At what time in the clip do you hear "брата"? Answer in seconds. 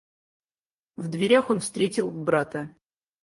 2.09-2.75